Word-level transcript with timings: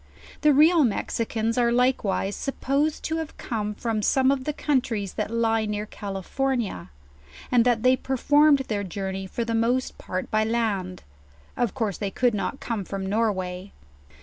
The 0.41 0.51
real 0.51 0.83
Mexicans 0.83 1.59
are 1.59 1.71
likewise 1.71 2.35
supposed 2.35 3.03
to 3.03 3.23
come 3.37 3.75
from 3.75 4.01
some 4.01 4.31
of 4.31 4.45
the 4.45 4.51
countries 4.53 5.13
that 5.13 5.29
lie 5.29 5.67
near 5.67 5.85
California; 5.85 6.89
and 7.51 7.63
that 7.65 7.83
they 7.83 7.95
performed 7.95 8.61
their 8.67 8.83
journey 8.83 9.27
for 9.27 9.45
the 9.45 9.53
most 9.53 9.99
part 9.99 10.31
by 10.31 10.43
land; 10.43 11.03
of 11.55 11.75
course 11.75 11.99
they 11.99 12.09
could 12.09 12.33
not 12.33 12.59
come 12.59 12.83
from 12.83 13.05
Norway. 13.05 13.73